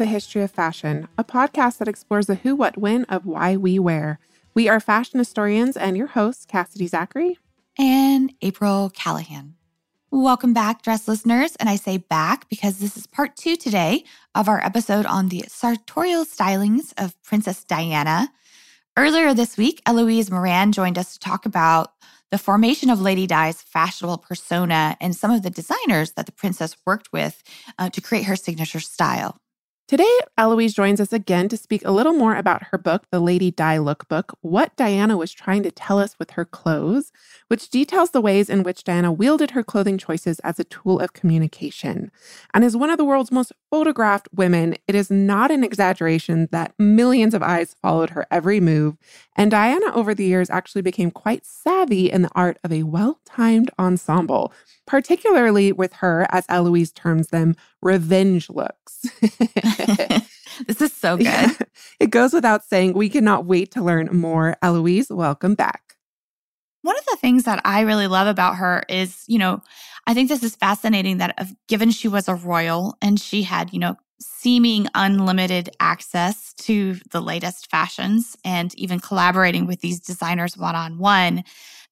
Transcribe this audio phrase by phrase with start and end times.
[0.00, 3.78] the History of Fashion, a podcast that explores the who, what, when of why we
[3.78, 4.18] wear.
[4.54, 7.38] We are fashion historians and your hosts, Cassidy Zachary
[7.78, 9.56] and April Callahan.
[10.10, 11.54] Welcome back, Dressed listeners.
[11.56, 14.04] And I say back because this is part two today
[14.34, 18.32] of our episode on the sartorial stylings of Princess Diana.
[18.96, 21.92] Earlier this week, Eloise Moran joined us to talk about
[22.30, 26.74] the formation of Lady Di's fashionable persona and some of the designers that the princess
[26.86, 27.42] worked with
[27.78, 29.38] uh, to create her signature style.
[29.90, 33.50] Today, Eloise joins us again to speak a little more about her book, The Lady
[33.50, 37.10] Di Lookbook, what Diana was trying to tell us with her clothes,
[37.50, 41.12] which details the ways in which Diana wielded her clothing choices as a tool of
[41.12, 42.12] communication.
[42.54, 46.74] And as one of the world's most photographed women, it is not an exaggeration that
[46.78, 48.96] millions of eyes followed her every move.
[49.34, 53.18] And Diana, over the years, actually became quite savvy in the art of a well
[53.26, 54.52] timed ensemble
[54.90, 59.06] particularly with her, as Eloise terms them, revenge looks.
[60.66, 61.26] this is so good.
[61.26, 61.52] Yeah.
[62.00, 64.56] It goes without saying, we cannot wait to learn more.
[64.62, 65.89] Eloise, welcome back.
[66.82, 69.60] One of the things that I really love about her is, you know,
[70.06, 73.78] I think this is fascinating that given she was a royal and she had, you
[73.78, 80.74] know, seeming unlimited access to the latest fashions and even collaborating with these designers one
[80.74, 81.44] on one,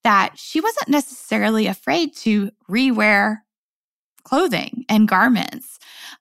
[0.05, 3.39] that she wasn't necessarily afraid to rewear
[4.25, 5.79] clothing and garments.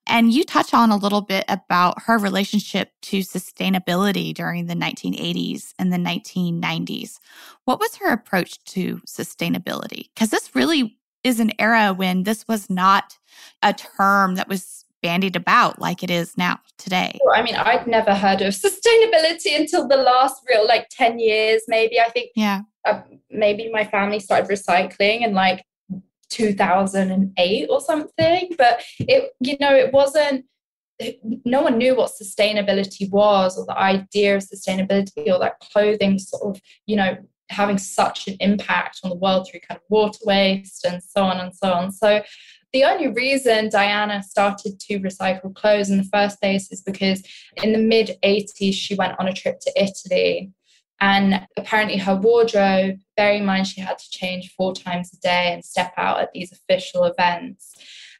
[0.07, 5.73] And you touch on a little bit about her relationship to sustainability during the 1980s
[5.77, 7.19] and the 1990s.
[7.65, 10.09] What was her approach to sustainability?
[10.13, 13.17] Because this really is an era when this was not
[13.61, 17.17] a term that was bandied about like it is now today.
[17.33, 21.99] I mean, I'd never heard of sustainability until the last real like 10 years, maybe.
[21.99, 25.63] I think yeah uh, maybe my family started recycling and like
[26.29, 30.45] 2008 or something but it you know it wasn't
[31.45, 36.55] no one knew what sustainability was or the idea of sustainability or that clothing sort
[36.55, 37.17] of you know
[37.49, 41.39] having such an impact on the world through kind of water waste and so on
[41.39, 41.91] and so on.
[41.91, 42.21] So
[42.73, 47.23] the only reason Diana started to recycle clothes in the first place is because
[47.63, 50.51] in the mid 80s she went on a trip to Italy
[50.99, 55.53] and apparently, her wardrobe, bearing in mind she had to change four times a day
[55.53, 57.75] and step out at these official events.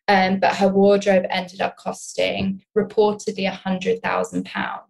[0.07, 4.83] Um, but her wardrobe ended up costing reportedly £100,000.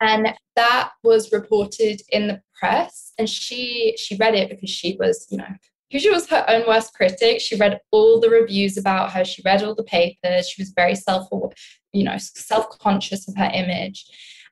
[0.00, 3.12] And that was reported in the press.
[3.18, 5.46] And she she read it because she was, you know,
[5.88, 7.40] because she was her own worst critic.
[7.40, 9.24] She read all the reviews about her.
[9.24, 10.48] She read all the papers.
[10.48, 11.28] She was very self,
[11.92, 14.04] you know, self-conscious of her image.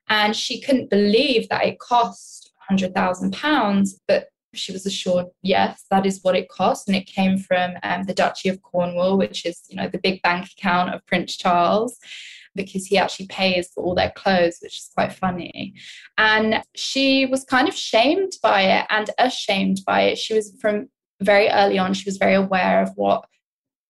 [0.09, 6.19] And she couldn't believe that it cost £100,000, but she was assured, yes, that is
[6.21, 6.87] what it cost.
[6.87, 10.21] And it came from um, the Duchy of Cornwall, which is, you know, the big
[10.21, 11.97] bank account of Prince Charles
[12.55, 15.73] because he actually pays for all their clothes, which is quite funny.
[16.17, 20.17] And she was kind of shamed by it and ashamed by it.
[20.17, 20.89] She was from
[21.21, 23.25] very early on, she was very aware of what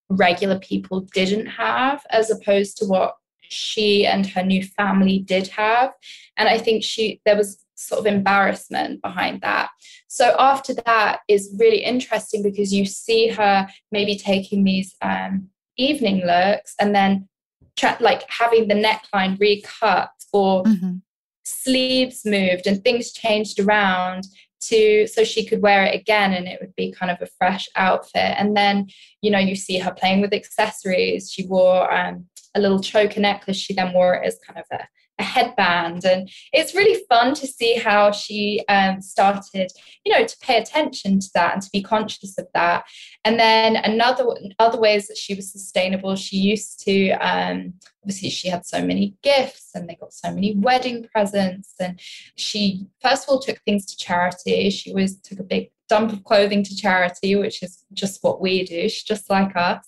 [0.10, 3.16] regular people didn't have, as opposed to what
[3.54, 5.92] she and her new family did have.
[6.38, 9.70] And I think she there was sort of embarrassment behind that.
[10.08, 16.26] So after that is really interesting because you see her maybe taking these um, evening
[16.26, 17.28] looks and then
[17.76, 20.98] tra- like having the neckline recut or mm-hmm.
[21.44, 24.26] sleeves moved and things changed around
[24.62, 27.68] to so she could wear it again and it would be kind of a fresh
[27.76, 28.88] outfit and then
[29.22, 32.26] you know you see her playing with accessories she wore um,
[32.56, 33.58] a little choker necklace.
[33.58, 34.88] She then wore it as kind of a,
[35.20, 36.06] a headband.
[36.06, 39.72] And it's really fun to see how she um, started,
[40.04, 42.86] you know, to pay attention to that and to be conscious of that.
[43.24, 44.26] And then another
[44.60, 47.74] other ways that she was sustainable, she used to um,
[48.04, 51.74] obviously she had so many gifts and they got so many wedding presents.
[51.80, 52.00] And
[52.36, 54.70] she first of all took things to charity.
[54.70, 58.64] She always took a big dump of clothing to charity, which is just what we
[58.64, 58.90] do.
[58.90, 59.86] She's just like us.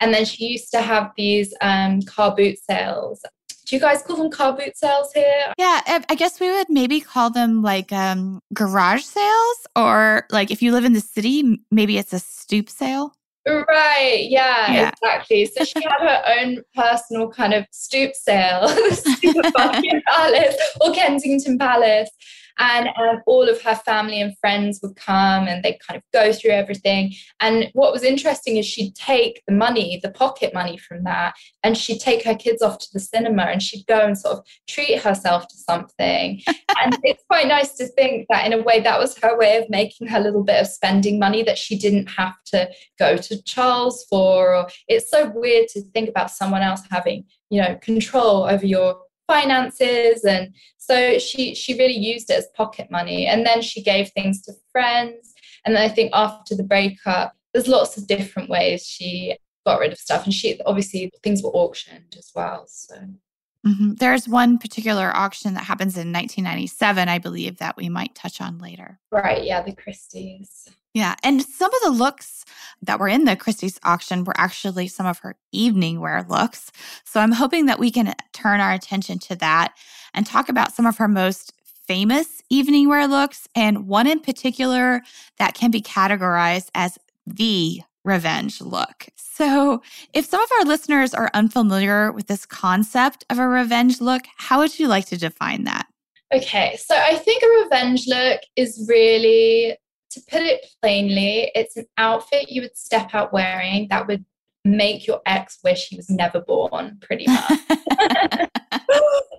[0.00, 3.24] And then she used to have these um, car boot sales.
[3.66, 5.52] Do you guys call them car boot sales here?
[5.58, 10.62] Yeah, I guess we would maybe call them like um, garage sales, or like if
[10.62, 13.12] you live in the city, maybe it's a stoop sale.
[13.46, 15.46] Right, yeah, yeah, exactly.
[15.46, 18.68] So she had her own personal kind of stoop sale,
[19.54, 22.10] Buckingham Palace or Kensington Palace
[22.58, 26.32] and um, all of her family and friends would come and they'd kind of go
[26.32, 27.12] through everything.
[27.40, 31.76] And what was interesting is she'd take the money the pocket money from that and
[31.76, 35.00] she'd take her kids off to the cinema and she'd go and sort of treat
[35.00, 36.40] herself to something.
[36.80, 39.68] And it's quite nice to think that in a way that was her way of
[39.68, 44.04] making her little bit of spending money that she didn't have to go to charles
[44.08, 48.64] for or it's so weird to think about someone else having you know control over
[48.64, 48.96] your
[49.28, 53.26] finances and so she she really used it as pocket money.
[53.26, 55.34] And then she gave things to friends.
[55.64, 59.36] And then i think after the breakup there's lots of different ways she
[59.66, 60.24] got rid of stuff.
[60.24, 62.96] And she obviously things were auctioned as well so.
[63.66, 63.94] Mm-hmm.
[63.94, 68.58] there's one particular auction that happens in 1997 i believe that we might touch on
[68.58, 68.98] later.
[69.12, 71.14] Right yeah the Christie's yeah.
[71.22, 72.44] And some of the looks
[72.82, 76.72] that were in the Christie's auction were actually some of her evening wear looks.
[77.04, 79.74] So I'm hoping that we can uh, turn our attention to that
[80.12, 81.52] and talk about some of her most
[81.86, 85.00] famous evening wear looks and one in particular
[85.38, 86.98] that can be categorized as
[87.28, 89.06] the revenge look.
[89.14, 89.80] So,
[90.14, 94.58] if some of our listeners are unfamiliar with this concept of a revenge look, how
[94.58, 95.86] would you like to define that?
[96.34, 99.78] Okay, so I think a revenge look is really
[100.10, 104.24] to put it plainly, it's an outfit you would step out wearing that would
[104.64, 107.50] make your ex wish he was never born, pretty much.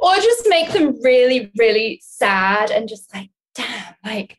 [0.02, 4.38] or just make them really, really sad and just like, damn, like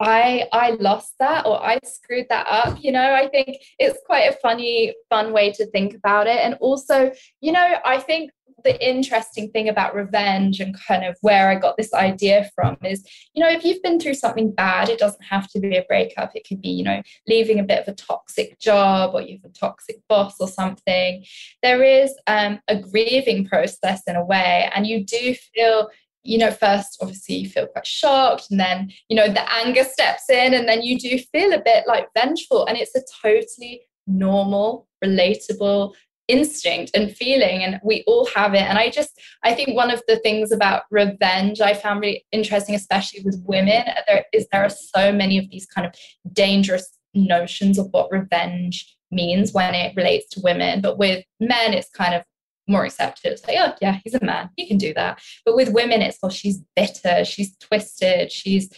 [0.00, 2.82] I I lost that or I screwed that up.
[2.82, 6.38] You know, I think it's quite a funny, fun way to think about it.
[6.38, 8.30] And also, you know, I think
[8.64, 13.06] the interesting thing about revenge and kind of where I got this idea from is,
[13.34, 16.32] you know, if you've been through something bad, it doesn't have to be a breakup.
[16.34, 19.50] It could be, you know, leaving a bit of a toxic job or you have
[19.50, 21.24] a toxic boss or something.
[21.62, 25.88] There is um, a grieving process in a way, and you do feel
[26.22, 30.28] you know, first obviously you feel quite shocked, and then, you know, the anger steps
[30.28, 32.66] in, and then you do feel a bit like vengeful.
[32.66, 35.94] And it's a totally normal, relatable
[36.30, 40.00] instinct and feeling and we all have it and i just i think one of
[40.06, 44.70] the things about revenge i found really interesting especially with women there is there are
[44.70, 45.92] so many of these kind of
[46.32, 51.90] dangerous notions of what revenge means when it relates to women but with men it's
[51.90, 52.22] kind of
[52.70, 55.72] more accepted it's like oh yeah he's a man he can do that but with
[55.72, 58.70] women it's well she's bitter she's twisted she's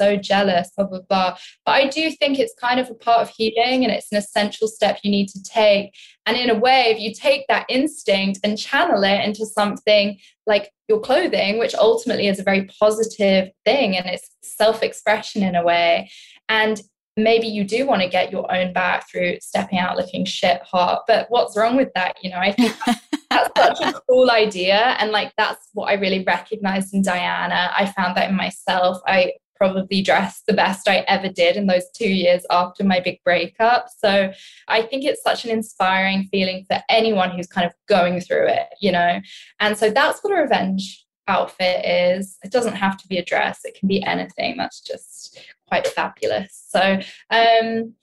[0.00, 1.36] so jealous, blah, blah, blah.
[1.64, 4.68] But I do think it's kind of a part of healing and it's an essential
[4.68, 5.94] step you need to take.
[6.26, 10.70] And in a way, if you take that instinct and channel it into something like
[10.88, 15.62] your clothing, which ultimately is a very positive thing and it's self expression in a
[15.62, 16.10] way.
[16.48, 16.80] And
[17.16, 21.02] maybe you do want to get your own back through stepping out looking shit hot
[21.06, 22.74] but what's wrong with that you know i think
[23.54, 27.86] that's such a cool idea and like that's what i really recognized in diana i
[27.86, 32.08] found that in myself i probably dressed the best I ever did in those two
[32.08, 33.88] years after my big breakup.
[33.98, 34.32] So
[34.68, 38.68] I think it's such an inspiring feeling for anyone who's kind of going through it,
[38.80, 39.20] you know?
[39.60, 42.38] And so that's what a revenge outfit is.
[42.42, 44.56] It doesn't have to be a dress, it can be anything.
[44.56, 45.38] That's just
[45.68, 46.66] quite fabulous.
[46.68, 46.98] So,
[47.28, 47.94] um,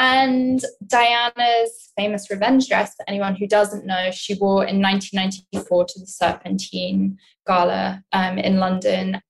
[0.00, 6.00] and Diana's famous revenge dress, for anyone who doesn't know, she wore in 1994 to
[6.00, 9.20] the Serpentine Gala um, in London.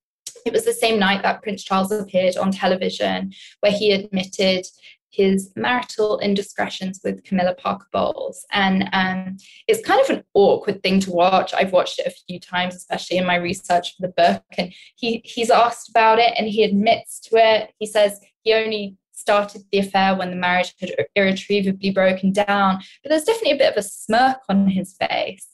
[0.45, 4.65] It was the same night that Prince Charles appeared on television, where he admitted
[5.09, 8.45] his marital indiscretions with Camilla Parker Bowles.
[8.53, 9.35] And um,
[9.67, 11.53] it's kind of an awkward thing to watch.
[11.53, 14.45] I've watched it a few times, especially in my research for the book.
[14.57, 17.73] And he, he's asked about it and he admits to it.
[17.77, 22.81] He says he only started the affair when the marriage had irretrievably broken down.
[23.03, 25.47] But there's definitely a bit of a smirk on his face.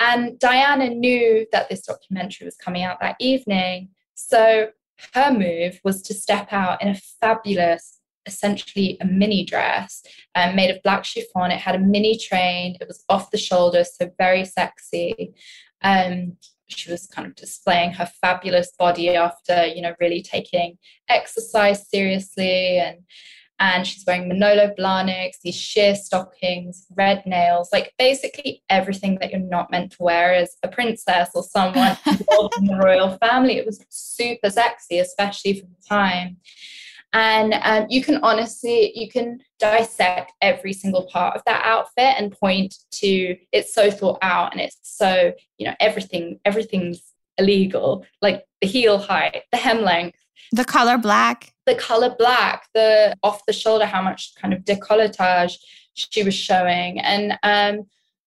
[0.00, 3.90] And Diana knew that this documentary was coming out that evening.
[4.14, 4.70] So
[5.14, 10.02] her move was to step out in a fabulous, essentially a mini dress
[10.34, 11.50] um, made of black chiffon.
[11.50, 15.34] It had a mini train, it was off the shoulder, so very sexy.
[15.82, 16.36] Um,
[16.76, 22.78] she was kind of displaying her fabulous body after, you know, really taking exercise seriously
[22.78, 22.98] and
[23.62, 29.38] and she's wearing Manolo Blahniks, these sheer stockings, red nails, like basically everything that you're
[29.38, 33.58] not meant to wear as a princess or someone in the royal family.
[33.58, 36.38] It was super sexy, especially for the time.
[37.12, 42.32] And um, you can honestly, you can dissect every single part of that outfit and
[42.32, 48.44] point to it's so thought out and it's so, you know, everything, everything's illegal, like
[48.60, 50.18] the heel height, the hem length,
[50.52, 55.58] the color black the color black, the off the shoulder, how much kind of decolletage
[55.94, 56.98] she was showing.
[57.00, 57.86] And um,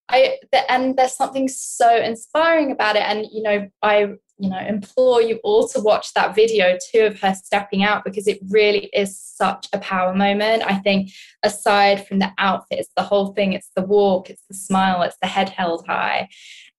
[0.09, 3.03] I the, and there's something so inspiring about it.
[3.03, 7.19] And you know, I you know implore you all to watch that video too of
[7.19, 10.63] her stepping out because it really is such a power moment.
[10.63, 11.11] I think
[11.43, 15.17] aside from the outfit it's the whole thing it's the walk it's the smile it's
[15.21, 16.29] the head held high.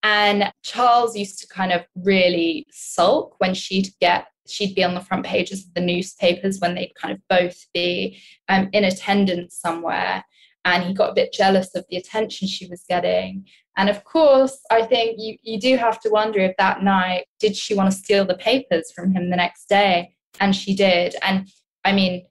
[0.03, 5.01] And charles used to kind of really sulk when she'd get she'd be on the
[5.01, 10.23] front pages of the newspapers when they'd kind of both be um, in attendance somewhere
[10.67, 13.45] and he got a bit jealous of the attention she was getting.
[13.77, 17.55] And of course i think you, you do have to wonder if that night did
[17.55, 20.15] she want to steal the papers from him the next day?
[20.39, 21.15] And she did.
[21.21, 21.47] And
[21.85, 22.25] i mean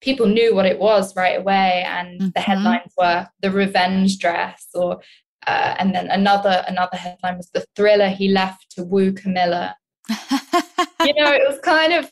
[0.00, 2.28] people knew what it was right away and mm-hmm.
[2.34, 5.00] the headlines were the revenge dress or
[5.46, 9.76] uh, and then another another headline was the thriller he left to woo camilla.
[11.04, 12.10] You know, it was kind of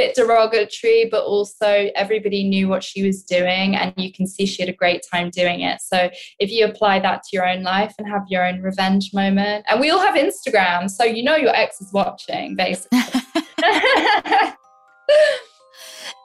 [0.00, 4.62] bit derogatory, but also everybody knew what she was doing, and you can see she
[4.62, 5.82] had a great time doing it.
[5.82, 9.66] So if you apply that to your own life and have your own revenge moment,
[9.68, 12.98] and we all have Instagram, so you know your ex is watching, basically.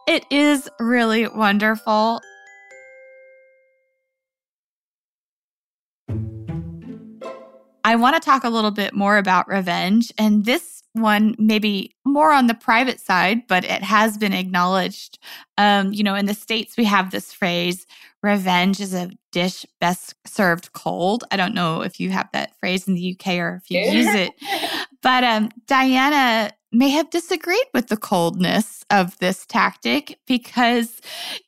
[0.08, 2.22] it is really wonderful.
[7.84, 10.13] I want to talk a little bit more about revenge.
[10.17, 15.19] And this one maybe more on the private side, but it has been acknowledged.
[15.57, 17.85] Um, you know, in the States, we have this phrase
[18.23, 21.23] revenge is a dish best served cold.
[21.31, 24.13] I don't know if you have that phrase in the UK or if you use
[24.13, 24.31] it.
[25.01, 30.99] But um, Diana may have disagreed with the coldness of this tactic because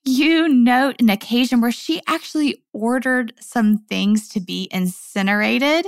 [0.06, 5.88] you note an occasion where she actually ordered some things to be incinerated,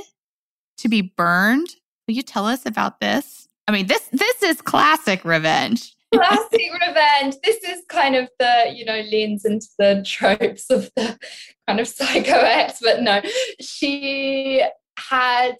[0.77, 1.69] to be burned.
[2.07, 3.47] Will you tell us about this?
[3.69, 5.93] I mean, this this is classic revenge.
[6.11, 7.35] classic revenge.
[7.43, 11.15] This is kind of the, you know, leans into the tropes of the
[11.67, 13.21] kind of psycho ex, but no,
[13.61, 14.63] she
[14.97, 15.55] had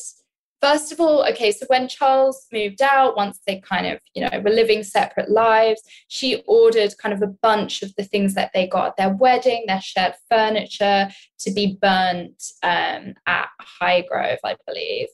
[0.62, 4.42] First of all, okay, so when Charles moved out, once they kind of, you know,
[4.44, 8.68] were living separate lives, she ordered kind of a bunch of the things that they
[8.68, 11.08] got at their wedding, their shared furniture,
[11.39, 13.48] to be burnt um, at
[13.82, 15.08] Highgrove, I believe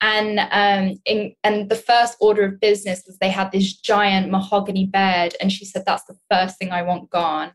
[0.00, 4.86] and um, in, and the first order of business was they had this giant mahogany
[4.86, 7.52] bed and she said that's the first thing i want gone.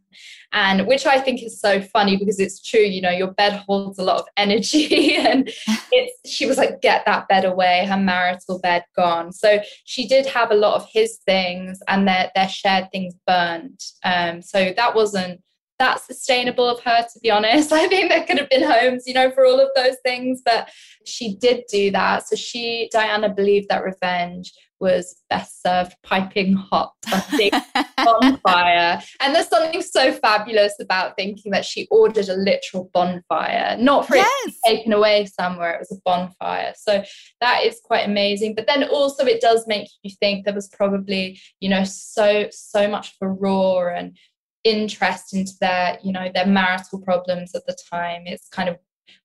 [0.54, 4.00] And which i think is so funny because it's true you know your bed holds
[4.00, 5.50] a lot of energy and
[5.92, 9.32] it's she was like get that bed away her marital bed gone.
[9.32, 13.80] So she did have a lot of his things and their their shared things burned.
[14.04, 15.42] Um, so that wasn't
[15.80, 17.72] that sustainable of her, to be honest.
[17.72, 20.70] I think there could have been homes, you know, for all of those things, but
[21.06, 22.28] she did do that.
[22.28, 26.94] So she, Diana, believed that revenge was best served piping hot,
[27.98, 29.02] bonfire.
[29.22, 34.16] And there's something so fabulous about thinking that she ordered a literal bonfire, not for
[34.16, 34.28] yes.
[34.28, 36.74] it to be taken away somewhere, it was a bonfire.
[36.78, 37.04] So
[37.42, 38.56] that is quite amazing.
[38.56, 42.88] But then also it does make you think there was probably, you know, so, so
[42.88, 44.18] much for raw and
[44.66, 48.24] interest into their you know their marital problems at the time.
[48.26, 48.78] It's kind of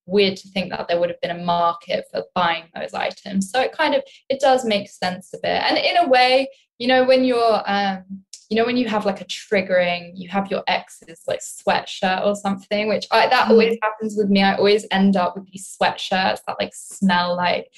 [0.06, 3.50] weird to think that there would have been a market for buying those items.
[3.50, 5.62] So it kind of it does make sense a bit.
[5.62, 8.04] And in a way you know when you're um
[8.48, 12.34] you know when you have like a triggering you have your ex's like sweatshirt or
[12.34, 13.50] something which I, that mm.
[13.50, 14.42] always happens with me.
[14.42, 17.72] I always end up with these sweatshirts that like smell like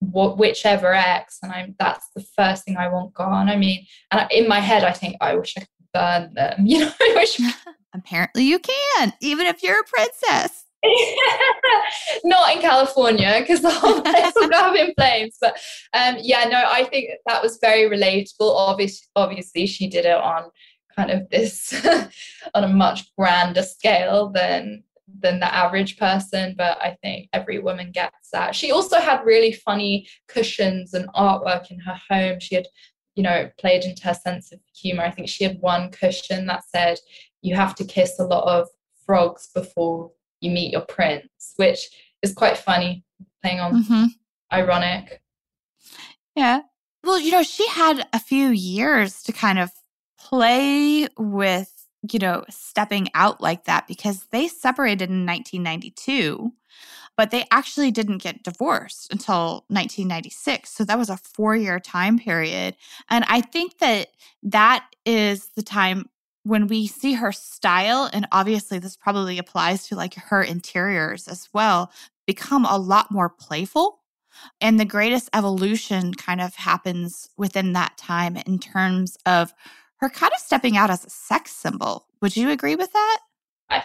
[0.00, 3.50] what whichever ex and i'm that's the first thing i want gone.
[3.50, 6.66] I mean and in my head i think i wish i burn them.
[6.66, 6.92] You know,
[7.94, 10.64] apparently you can, even if you're a princess.
[12.24, 15.36] Not in California because the whole place will go up in flames.
[15.40, 15.58] But
[15.92, 18.40] um, yeah, no, I think that was very relatable.
[18.40, 20.44] Obviously, obviously, she did it on
[20.96, 21.74] kind of this
[22.54, 24.82] on a much grander scale than
[25.18, 29.52] than the average person but i think every woman gets that she also had really
[29.52, 32.66] funny cushions and artwork in her home she had
[33.14, 35.02] you know, played into her sense of humor.
[35.02, 36.98] I think she had one cushion that said,
[37.42, 38.68] You have to kiss a lot of
[39.04, 41.88] frogs before you meet your prince, which
[42.22, 43.04] is quite funny,
[43.42, 44.04] playing on mm-hmm.
[44.52, 45.20] ironic.
[46.34, 46.60] Yeah.
[47.02, 49.70] Well, you know, she had a few years to kind of
[50.18, 51.72] play with,
[52.10, 56.52] you know, stepping out like that because they separated in 1992
[57.20, 60.70] but they actually didn't get divorced until 1996.
[60.70, 62.76] So that was a four year time period.
[63.10, 64.08] And I think that
[64.42, 66.08] that is the time
[66.44, 71.46] when we see her style, and obviously this probably applies to like her interiors as
[71.52, 71.92] well,
[72.26, 74.00] become a lot more playful.
[74.62, 79.52] And the greatest evolution kind of happens within that time in terms of
[79.96, 82.06] her kind of stepping out as a sex symbol.
[82.22, 83.18] Would you agree with that?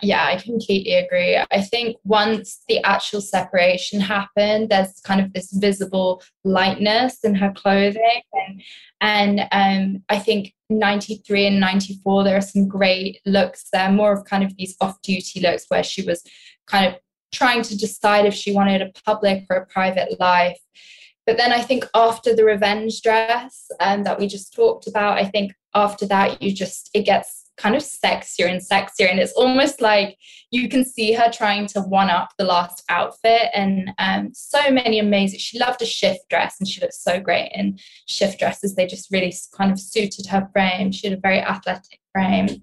[0.01, 1.37] Yeah, I completely agree.
[1.51, 7.51] I think once the actual separation happened, there's kind of this visible lightness in her
[7.51, 8.21] clothing.
[8.33, 14.13] And, and um, I think 93 and 94, there are some great looks there, more
[14.13, 16.23] of kind of these off duty looks where she was
[16.65, 16.99] kind of
[17.31, 20.59] trying to decide if she wanted a public or a private life.
[21.25, 25.25] But then I think after the revenge dress um, that we just talked about, I
[25.25, 29.09] think after that, you just, it gets kind of sexier and sexier.
[29.09, 30.17] And it's almost like
[30.51, 33.49] you can see her trying to one up the last outfit.
[33.53, 37.51] And um, so many amazing, she loved a shift dress and she looked so great
[37.53, 38.75] in shift dresses.
[38.75, 40.91] They just really kind of suited her frame.
[40.91, 42.61] She had a very athletic frame.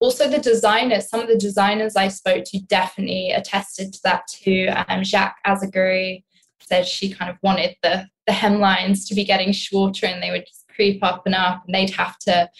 [0.00, 4.68] Also, the designers, some of the designers I spoke to definitely attested to that too.
[4.88, 6.24] Um, Jacques Azagury
[6.60, 10.46] said she kind of wanted the, the hemlines to be getting shorter and they would
[10.46, 12.50] just creep up and up and they'd have to,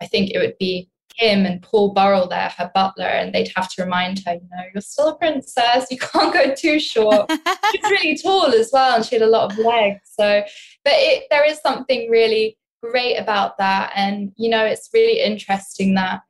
[0.00, 3.70] I think it would be him and Paul Burrell there, her butler, and they'd have
[3.72, 7.30] to remind her, you know, you're still a princess, you can't go too short.
[7.30, 10.00] She's really tall as well, and she had a lot of legs.
[10.04, 10.42] So,
[10.84, 13.92] but it, there is something really great about that.
[13.94, 16.20] And, you know, it's really interesting that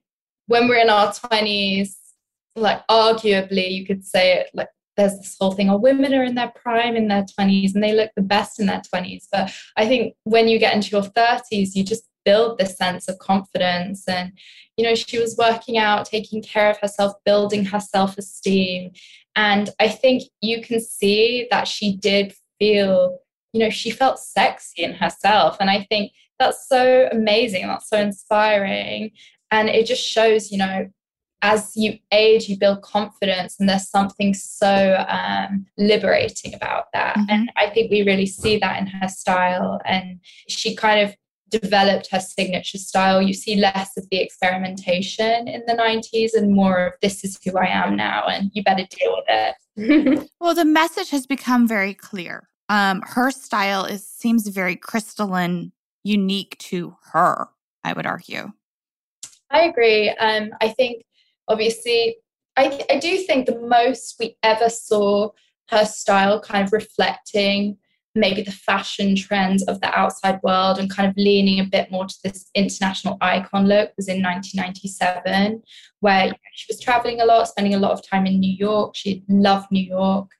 [0.46, 1.94] when we're in our 20s,
[2.56, 6.34] like arguably, you could say it like there's this whole thing, oh, women are in
[6.34, 9.26] their prime in their 20s and they look the best in their 20s.
[9.32, 13.18] But I think when you get into your 30s, you just build this sense of
[13.18, 14.08] confidence.
[14.08, 14.32] And
[14.76, 18.92] you know she was working out taking care of herself building her self-esteem.
[19.36, 23.18] And i think you can see that she did feel
[23.52, 25.56] you know she felt sexy in herself.
[25.60, 29.12] And i think that's so amazing that's so inspiring.
[29.50, 30.88] And it just shows you know
[31.44, 37.16] as you age you build confidence and there's something so um, liberating about that.
[37.16, 37.30] Mm-hmm.
[37.30, 39.80] and i think we really see that in her style.
[39.84, 41.14] And she kind of
[41.52, 43.22] developed her signature style.
[43.22, 47.56] You see less of the experimentation in the 90s and more of this is who
[47.58, 50.28] I am now and you better deal with it.
[50.40, 52.48] well, the message has become very clear.
[52.68, 57.48] Um, her style is seems very crystalline, unique to her,
[57.84, 58.52] I would argue.
[59.50, 60.08] I agree.
[60.08, 61.04] Um, I think
[61.48, 62.16] obviously
[62.56, 65.30] I, I do think the most we ever saw
[65.70, 67.78] her style kind of reflecting
[68.14, 72.06] maybe the fashion trends of the outside world and kind of leaning a bit more
[72.06, 75.62] to this international icon look was in 1997
[76.00, 78.94] where she was traveling a lot spending a lot of time in new york.
[78.94, 80.30] She loved new york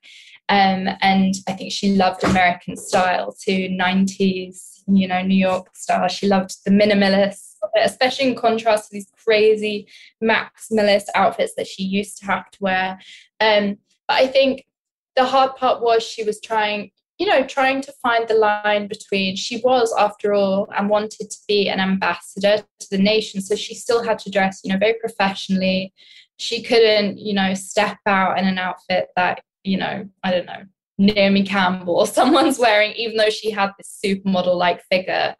[0.48, 6.08] um, and i think she loved american style too 90s you know new york style.
[6.08, 9.86] She loved the minimalist especially in contrast to these crazy
[10.22, 12.98] maximalist outfits that she used to have to wear.
[13.40, 14.66] Um, but i think
[15.14, 19.36] the hard part was she was trying you know, trying to find the line between
[19.36, 23.40] she was, after all, and wanted to be an ambassador to the nation.
[23.40, 25.92] So she still had to dress, you know, very professionally.
[26.38, 30.64] She couldn't, you know, step out in an outfit that, you know, I don't know,
[31.02, 35.34] Naomi Campbell or someone's wearing, even though she had this supermodel like figure,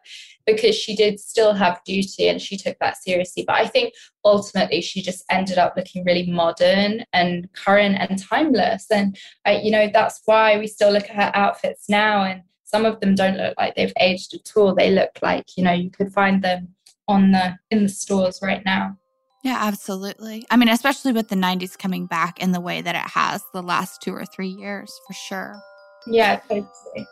[0.45, 3.45] because she did still have duty and she took that seriously.
[3.47, 3.93] But I think
[4.25, 8.87] ultimately she just ended up looking really modern and current and timeless.
[8.91, 12.23] And, I, you know, that's why we still look at her outfits now.
[12.23, 14.75] And some of them don't look like they've aged at all.
[14.75, 16.69] They look like, you know, you could find them
[17.07, 18.97] on the in the stores right now.
[19.43, 20.45] Yeah, absolutely.
[20.49, 23.61] I mean, especially with the 90s coming back in the way that it has the
[23.61, 25.61] last two or three years, for sure.
[26.07, 27.07] Yeah, totally.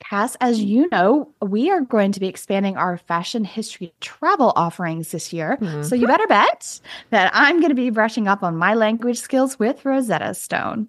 [0.00, 5.10] Cass, as you know, we are going to be expanding our fashion history travel offerings
[5.10, 5.58] this year.
[5.60, 5.82] Mm-hmm.
[5.82, 9.58] So you better bet that I'm going to be brushing up on my language skills
[9.58, 10.88] with Rosetta Stone.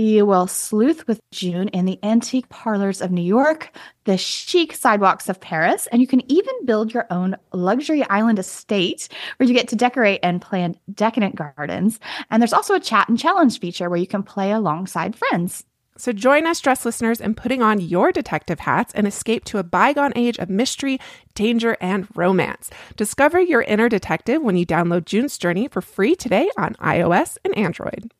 [0.00, 3.72] You will sleuth with June in the antique parlors of New York,
[4.04, 9.08] the chic sidewalks of Paris, and you can even build your own luxury island estate
[9.36, 11.98] where you get to decorate and plant decadent gardens.
[12.30, 15.64] And there's also a chat and challenge feature where you can play alongside friends.
[15.96, 19.64] So join us, dress listeners, in putting on your detective hats and escape to a
[19.64, 21.00] bygone age of mystery,
[21.34, 22.70] danger, and romance.
[22.94, 27.58] Discover your inner detective when you download June's Journey for free today on iOS and
[27.58, 28.12] Android.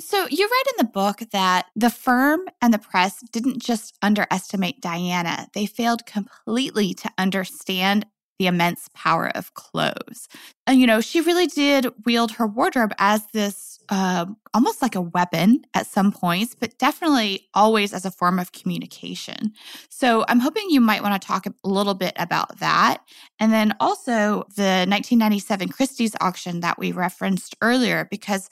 [0.00, 4.80] So, you read in the book that the firm and the press didn't just underestimate
[4.80, 8.06] Diana, they failed completely to understand
[8.38, 10.28] the immense power of clothes.
[10.66, 15.00] And, you know, she really did wield her wardrobe as this uh, almost like a
[15.00, 19.52] weapon at some points, but definitely always as a form of communication.
[19.90, 23.02] So I'm hoping you might want to talk a little bit about that.
[23.38, 28.48] And then also the 1997 Christie's auction that we referenced earlier, because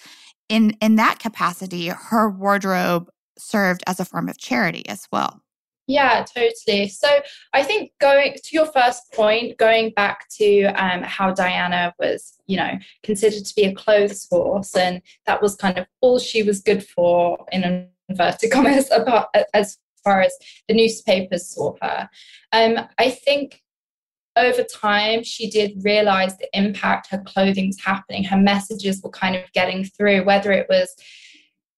[0.48, 5.41] in, in that capacity, her wardrobe served as a form of charity as well.
[5.86, 6.88] Yeah, totally.
[6.88, 7.08] So
[7.52, 12.56] I think going to your first point, going back to um, how Diana was, you
[12.56, 16.60] know, considered to be a clothes horse, and that was kind of all she was
[16.60, 20.34] good for in inverted commas about as far as
[20.68, 22.08] the newspapers saw her.
[22.52, 23.62] Um, I think
[24.36, 28.24] over time she did realize the impact her clothing was happening.
[28.24, 30.94] Her messages were kind of getting through, whether it was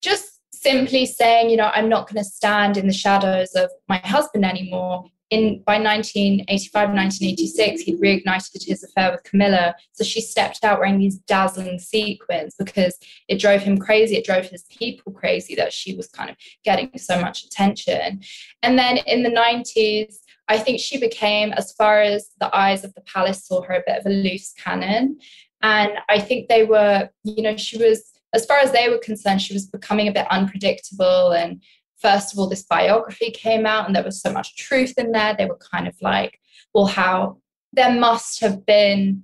[0.02, 0.33] just
[0.64, 4.44] simply saying, you know, I'm not going to stand in the shadows of my husband
[4.44, 5.04] anymore.
[5.30, 9.74] In by 1985, 1986, he'd reignited his affair with Camilla.
[9.92, 12.98] So she stepped out wearing these dazzling sequins because
[13.28, 14.16] it drove him crazy.
[14.16, 18.20] It drove his people crazy that she was kind of getting so much attention.
[18.62, 20.16] And then in the 90s,
[20.48, 23.82] I think she became, as far as the eyes of the palace saw her, a
[23.86, 25.18] bit of a loose cannon.
[25.62, 29.40] And I think they were, you know, she was as far as they were concerned,
[29.40, 31.32] she was becoming a bit unpredictable.
[31.32, 31.62] And
[31.98, 35.34] first of all, this biography came out, and there was so much truth in there.
[35.36, 36.40] They were kind of like,
[36.74, 37.38] well, how
[37.72, 39.22] there must have been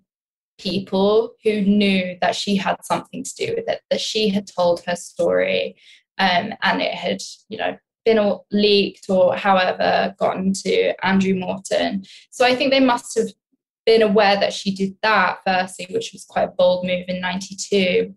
[0.59, 4.83] people who knew that she had something to do with it, that she had told
[4.87, 5.77] her story,
[6.19, 12.05] um, and it had, you know, been leaked or however gotten to Andrew Morton.
[12.31, 13.29] So I think they must have
[13.87, 18.15] been aware that she did that firstly, which was quite a bold move in 92.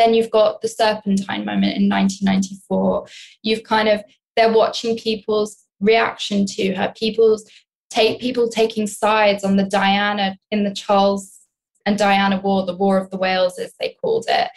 [0.00, 3.06] Then you've got the Serpentine moment in 1994.
[3.42, 4.02] You've kind of,
[4.34, 7.44] they're watching people's reaction to her, people's
[7.90, 11.36] take people taking sides on the Diana in the Charles
[11.84, 14.48] and Diana War, the War of the Wales, as they called it.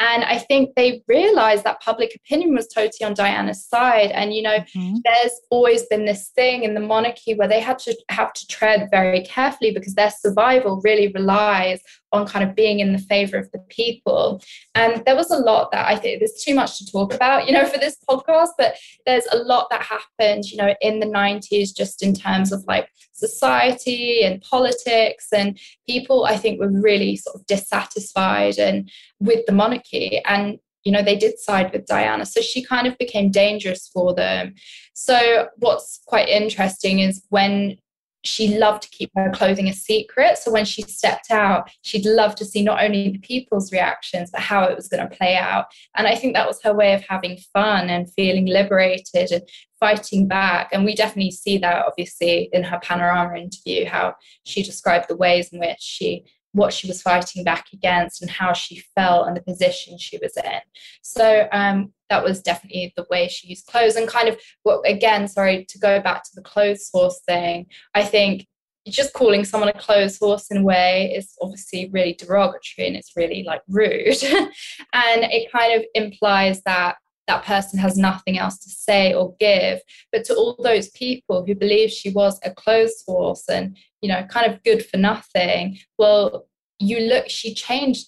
[0.00, 4.10] And I think they realized that public opinion was totally on Diana's side.
[4.12, 4.96] And, you know, mm-hmm.
[5.04, 8.88] there's always been this thing in the monarchy where they had to have to tread
[8.90, 13.50] very carefully because their survival really relies on kind of being in the favor of
[13.52, 14.42] the people.
[14.74, 17.52] And there was a lot that I think there's too much to talk about, you
[17.52, 21.74] know, for this podcast, but there's a lot that happened, you know, in the 90s,
[21.74, 25.28] just in terms of like society and politics.
[25.32, 30.20] And people, I think, were really sort of dissatisfied and with the monarchy.
[30.24, 32.24] And you know, they did side with Diana.
[32.24, 34.54] So she kind of became dangerous for them.
[34.94, 37.76] So, what's quite interesting is when
[38.22, 40.38] she loved to keep her clothing a secret.
[40.38, 44.40] So when she stepped out, she'd love to see not only the people's reactions, but
[44.40, 45.66] how it was going to play out.
[45.96, 49.42] And I think that was her way of having fun and feeling liberated and
[49.78, 50.68] fighting back.
[50.72, 55.48] And we definitely see that obviously in her panorama interview, how she described the ways
[55.52, 59.42] in which she what she was fighting back against and how she felt and the
[59.42, 60.60] position she was in.
[61.02, 65.28] So um, that was definitely the way she used clothes and kind of what again,
[65.28, 68.46] sorry, to go back to the clothes horse thing, I think
[68.88, 73.12] just calling someone a clothes horse in a way is obviously really derogatory and it's
[73.16, 74.22] really like rude.
[74.22, 76.96] and it kind of implies that
[77.30, 79.80] that person has nothing else to say or give.
[80.10, 84.24] But to all those people who believe she was a clothes horse and, you know,
[84.24, 86.46] kind of good for nothing, well,
[86.80, 88.06] you look, she changed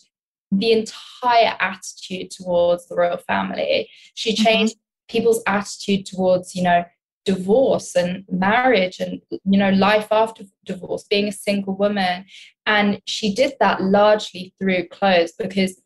[0.50, 3.88] the entire attitude towards the royal family.
[4.14, 4.44] She mm-hmm.
[4.44, 5.16] changed mm-hmm.
[5.16, 6.84] people's attitude towards, you know,
[7.24, 12.24] divorce and marriage and you know life after divorce being a single woman
[12.66, 15.80] and she did that largely through clothes because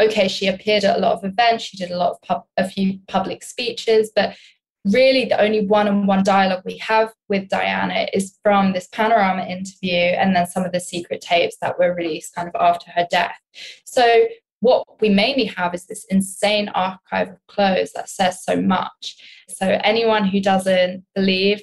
[0.00, 2.68] okay she appeared at a lot of events she did a lot of pub, a
[2.68, 4.36] few public speeches but
[4.84, 10.34] really the only one-on-one dialogue we have with diana is from this panorama interview and
[10.34, 13.36] then some of the secret tapes that were released kind of after her death
[13.84, 14.26] so
[14.60, 19.16] what we mainly have is this insane archive of clothes that says so much.
[19.48, 21.62] So anyone who doesn't believe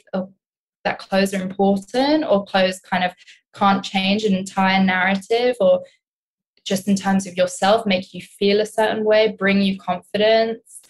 [0.83, 3.13] that clothes are important or clothes kind of
[3.53, 5.83] can't change an entire narrative or
[6.65, 10.81] just in terms of yourself make you feel a certain way, bring you confidence.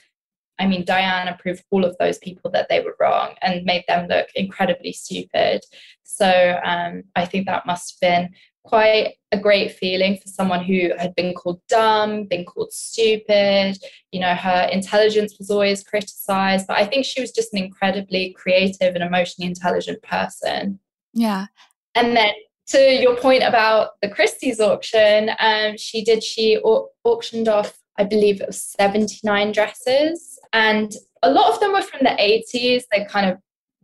[0.60, 4.08] I mean, Diana proved all of those people that they were wrong and made them
[4.08, 5.62] look incredibly stupid.
[6.04, 8.30] So um, I think that must have been
[8.64, 13.78] quite a great feeling for someone who had been called dumb, been called stupid.
[14.12, 18.34] You know, her intelligence was always criticized, but I think she was just an incredibly
[18.34, 20.80] creative and emotionally intelligent person.
[21.14, 21.48] Yeah.
[21.96, 22.32] And then
[22.68, 28.04] to your point about the Christie's auction, um, she did, she au- auctioned off, I
[28.04, 30.40] believe it was 79 dresses.
[30.54, 32.84] And a lot of them were from the 80s.
[32.92, 33.38] They're kind of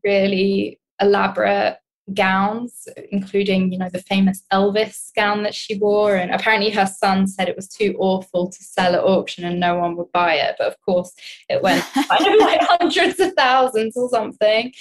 [0.03, 1.77] really elaborate
[2.13, 6.15] gowns, including, you know, the famous Elvis gown that she wore.
[6.15, 9.77] And apparently her son said it was too awful to sell at auction and no
[9.77, 10.55] one would buy it.
[10.57, 11.13] But of course,
[11.49, 14.73] it went kind of like hundreds of thousands or something.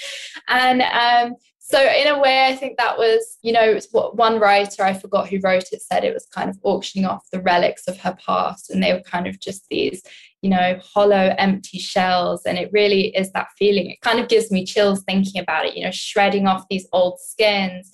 [0.48, 1.36] And um,
[1.70, 5.28] so in a way, I think that was, you know, what one writer, I forgot
[5.28, 8.70] who wrote it, said it was kind of auctioning off the relics of her past.
[8.70, 10.02] And they were kind of just these,
[10.40, 12.46] you know, hollow, empty shells.
[12.46, 13.90] And it really is that feeling.
[13.90, 17.20] It kind of gives me chills thinking about it, you know, shredding off these old
[17.20, 17.92] skins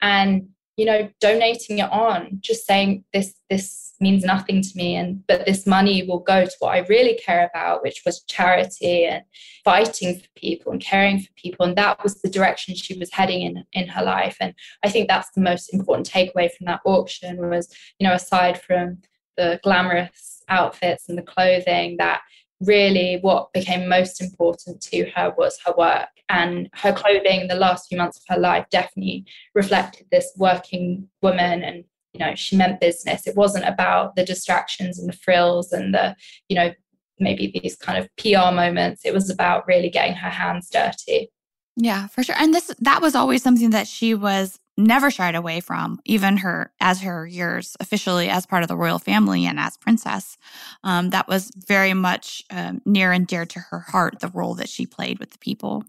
[0.00, 4.96] and, you know, donating it on, just saying this, this means nothing to me.
[4.96, 9.04] And but this money will go to what I really care about, which was charity
[9.04, 9.22] and
[9.64, 11.66] fighting for people and caring for people.
[11.66, 14.36] And that was the direction she was heading in in her life.
[14.40, 18.60] And I think that's the most important takeaway from that auction was, you know, aside
[18.62, 18.98] from
[19.36, 22.22] the glamorous outfits and the clothing that
[22.60, 27.88] really what became most important to her was her work and her clothing the last
[27.88, 31.84] few months of her life definitely reflected this working woman and
[32.16, 36.16] you know she meant business it wasn't about the distractions and the frills and the
[36.48, 36.72] you know
[37.18, 41.30] maybe these kind of pr moments it was about really getting her hands dirty
[41.76, 45.60] yeah for sure and this that was always something that she was never shied away
[45.60, 49.76] from, even her as her years officially as part of the royal family and as
[49.76, 50.36] princess.
[50.84, 54.68] Um, that was very much um, near and dear to her heart, the role that
[54.68, 55.84] she played with the people.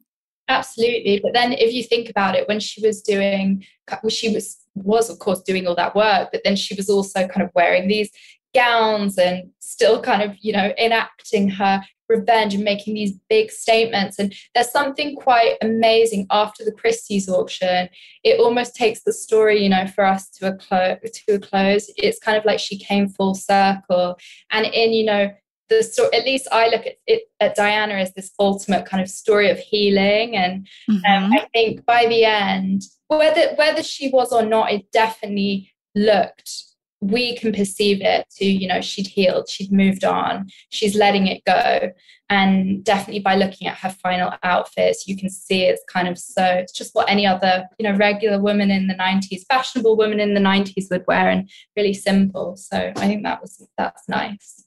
[0.50, 3.66] Absolutely, but then if you think about it, when she was doing,
[4.10, 7.44] she was was of course doing all that work, but then she was also kind
[7.44, 8.10] of wearing these
[8.54, 14.20] gowns and still kind of you know enacting her revenge and making these big statements.
[14.20, 17.90] And there's something quite amazing after the Christie's auction.
[18.24, 21.92] It almost takes the story, you know, for us to a close to a close.
[21.98, 24.18] It's kind of like she came full circle.
[24.52, 25.30] And in, you know,
[25.69, 29.10] the story, at least I look at it at Diana as this ultimate kind of
[29.10, 30.36] story of healing.
[30.36, 31.25] And um, mm-hmm.
[31.25, 36.67] um, I think by the end, whether whether she was or not, it definitely looked
[36.99, 41.43] we can perceive it to you know she'd healed she'd moved on she's letting it
[41.45, 41.91] go
[42.30, 46.43] and definitely by looking at her final outfits you can see it's kind of so
[46.43, 50.34] it's just what any other you know regular woman in the 90s fashionable woman in
[50.34, 54.63] the 90s would wear and really simple so i think that was that's nice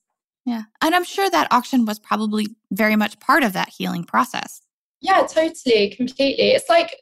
[0.47, 4.63] yeah and i'm sure that auction was probably very much part of that healing process
[5.01, 6.97] yeah totally completely it's like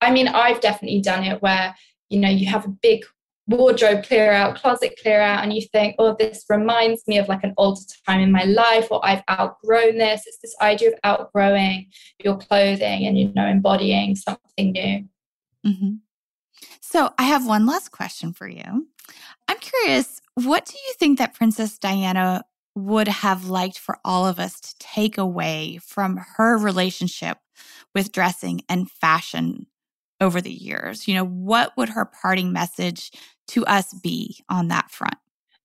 [0.00, 1.74] i mean i've definitely done it where
[2.08, 3.04] you know you have a big
[3.48, 7.42] wardrobe clear out, closet clear out, and you think, oh, this reminds me of like
[7.42, 10.24] an older time in my life, or I've outgrown this.
[10.26, 11.86] It's this idea of outgrowing
[12.22, 15.08] your clothing and, you know, embodying something new.
[15.66, 15.92] Mm-hmm.
[16.80, 18.88] So I have one last question for you.
[19.48, 22.44] I'm curious, what do you think that Princess Diana
[22.78, 27.38] would have liked for all of us to take away from her relationship
[27.94, 29.66] with dressing and fashion
[30.20, 31.08] over the years?
[31.08, 33.10] You know, what would her parting message
[33.48, 35.16] to us be on that front?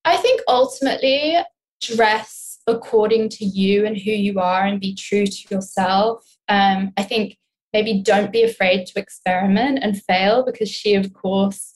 [0.06, 1.38] I think ultimately
[1.82, 6.26] dress according to you and who you are and be true to yourself.
[6.47, 7.38] Um, I think
[7.73, 11.73] maybe don't be afraid to experiment and fail because she, of course,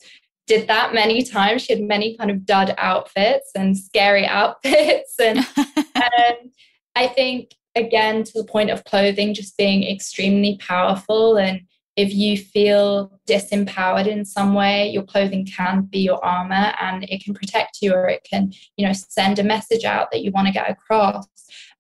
[0.47, 1.61] did that many times.
[1.61, 5.15] She had many kind of dud outfits and scary outfits.
[5.19, 5.39] And
[5.95, 6.51] um,
[6.95, 11.61] I think, again, to the point of clothing just being extremely powerful and
[11.97, 17.23] if you feel disempowered in some way your clothing can be your armor and it
[17.23, 20.45] can protect you or it can you know send a message out that you want
[20.45, 21.27] to get across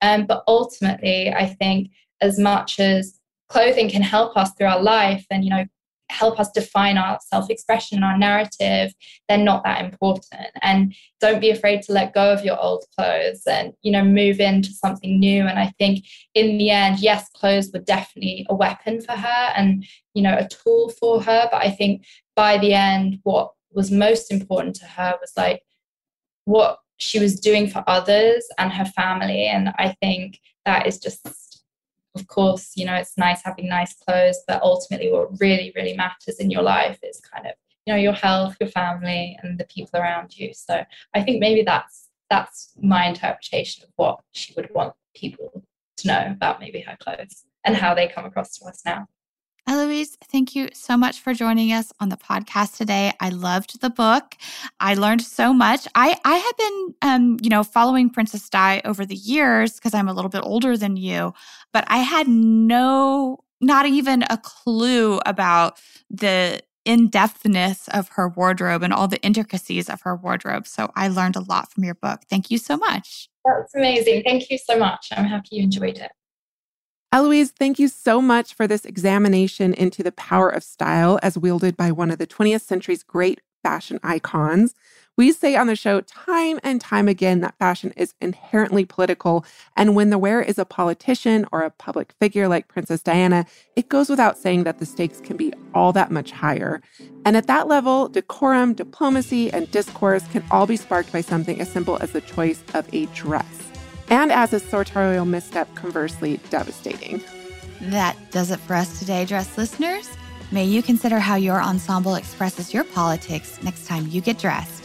[0.01, 5.25] um, but ultimately i think as much as clothing can help us through our life
[5.29, 5.65] and you know
[6.09, 8.93] help us define our self-expression and our narrative
[9.27, 10.47] they're not that important.
[10.61, 14.39] And don't be afraid to let go of your old clothes and you know move
[14.39, 15.45] into something new.
[15.45, 19.85] And i think in the end yes clothes were definitely a weapon for her and
[20.13, 21.47] you know a tool for her.
[21.51, 25.61] But i think by the end what was most important to her was like
[26.45, 29.45] what she was doing for others and her family.
[29.45, 31.46] And i think that is just
[32.19, 36.39] of course, you know, it's nice having nice clothes, but ultimately what really, really matters
[36.39, 37.53] in your life is kind of,
[37.85, 40.53] you know, your health, your family, and the people around you.
[40.53, 45.63] So I think maybe that's that's my interpretation of what she would want people
[45.97, 49.07] to know about maybe her clothes and how they come across to us now.
[49.67, 53.11] Eloise, thank you so much for joining us on the podcast today.
[53.19, 54.35] I loved the book.
[54.79, 55.85] I learned so much.
[55.93, 60.07] I I have been um, you know, following Princess Di over the years because I'm
[60.07, 61.33] a little bit older than you,
[61.73, 68.93] but I had no not even a clue about the in-depthness of her wardrobe and
[68.93, 70.65] all the intricacies of her wardrobe.
[70.65, 72.21] So I learned a lot from your book.
[72.29, 73.27] Thank you so much.
[73.43, 74.23] That's amazing.
[74.23, 75.09] Thank you so much.
[75.11, 76.11] I'm happy you enjoyed it.
[77.13, 81.77] Eloise, thank you so much for this examination into the power of style as wielded
[81.77, 84.75] by one of the 20th century's great fashion icons.
[85.15, 89.45] We say on the show time and time again that fashion is inherently political.
[89.77, 93.45] And when the wearer is a politician or a public figure like Princess Diana,
[93.77, 96.81] it goes without saying that the stakes can be all that much higher.
[97.25, 101.71] And at that level, decorum, diplomacy, and discourse can all be sparked by something as
[101.71, 103.66] simple as the choice of a dress
[104.09, 107.23] and as a sartorial misstep, conversely devastating.
[107.81, 110.09] That does it for us today, Dressed listeners.
[110.51, 114.83] May you consider how your ensemble expresses your politics next time you get dressed.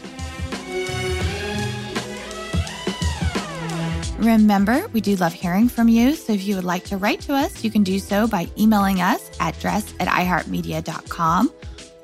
[4.18, 7.34] Remember, we do love hearing from you, so if you would like to write to
[7.34, 11.50] us, you can do so by emailing us at dressed at iheartmedia.com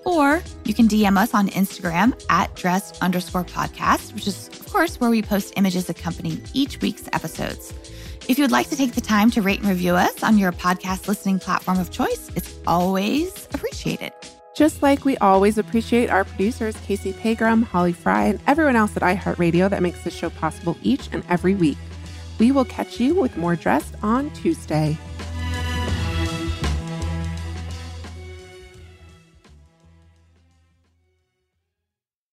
[0.08, 4.98] or you can DM us on Instagram at dressed underscore podcast, which is, of course,
[4.98, 7.74] where we post images accompanying each week's episodes.
[8.26, 10.52] If you would like to take the time to rate and review us on your
[10.52, 14.12] podcast listening platform of choice, it's always appreciated.
[14.54, 19.02] Just like we always appreciate our producers, Casey Pegram, Holly Fry, and everyone else at
[19.02, 21.78] iHeartRadio that makes this show possible each and every week.
[22.38, 24.98] We will catch you with more Dressed on Tuesday.